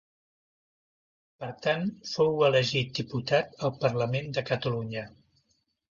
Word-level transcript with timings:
Per 1.43 1.49
tant 1.67 1.85
fou 2.13 2.41
elegit 2.49 2.97
diputat 3.03 3.53
al 3.69 3.75
Parlament 3.85 4.37
de 4.39 4.49
Catalunya. 4.53 5.05